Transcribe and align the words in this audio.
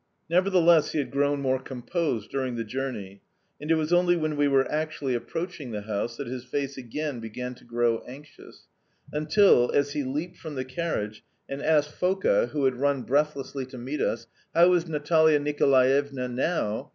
Nevertheless 0.31 0.93
he 0.93 0.97
had 0.97 1.11
grown 1.11 1.41
more 1.41 1.59
composed 1.59 2.31
during 2.31 2.55
the 2.55 2.63
journey, 2.63 3.21
and 3.61 3.69
it 3.69 3.75
was 3.75 3.93
only 3.93 4.17
when 4.17 4.35
we 4.35 4.47
were 4.47 4.67
actually 4.71 5.13
approaching 5.13 5.69
the 5.69 5.83
house 5.83 6.17
that 6.17 6.25
his 6.25 6.43
face 6.43 6.75
again 6.75 7.19
began 7.19 7.53
to 7.53 7.63
grow 7.63 7.99
anxious, 8.07 8.63
until, 9.13 9.69
as 9.71 9.91
he 9.93 10.03
leaped 10.03 10.39
from 10.39 10.55
the 10.55 10.65
carriage 10.65 11.23
and 11.47 11.61
asked 11.61 11.91
Foka 11.91 12.47
(who 12.49 12.65
had 12.65 12.77
run 12.79 13.03
breathlessly 13.03 13.67
to 13.67 13.77
meet 13.77 14.01
us), 14.01 14.25
"How 14.55 14.73
is 14.73 14.87
Natalia 14.87 15.37
Nicolaevna 15.39 16.29
now?" 16.29 16.89